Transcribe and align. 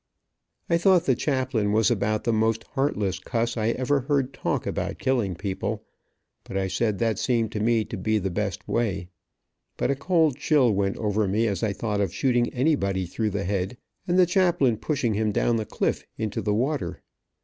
I 0.67 0.79
thought 0.79 1.05
the 1.05 1.13
chaplain 1.13 1.73
was 1.73 1.91
about 1.91 2.23
the 2.23 2.33
most 2.33 2.63
heartless 2.73 3.19
cuss 3.19 3.55
I 3.55 3.67
ever 3.67 3.99
heard 3.99 4.33
talk 4.33 4.65
about 4.65 4.97
killing 4.97 5.35
people, 5.35 5.85
but 6.43 6.57
I 6.57 6.69
said 6.69 6.97
that 6.97 7.19
seemed 7.19 7.51
to 7.51 7.59
me 7.59 7.85
to 7.85 7.97
be 7.97 8.17
the 8.17 8.31
best 8.31 8.67
way, 8.67 9.09
but 9.77 9.91
a 9.91 9.95
cold 9.95 10.37
chill 10.37 10.73
went 10.73 10.97
over 10.97 11.27
me 11.27 11.45
as 11.45 11.61
I 11.61 11.71
thought 11.71 12.01
of 12.01 12.11
shooting 12.15 12.51
anybody 12.51 13.05
through 13.05 13.29
the 13.29 13.43
head 13.43 13.77
and 14.07 14.17
the 14.17 14.25
chaplain 14.25 14.77
pushing 14.77 15.13
him 15.13 15.31
down 15.31 15.57
the 15.57 15.67
cliff 15.67 16.03
into 16.17 16.41
the 16.41 16.55
water. 16.55 17.03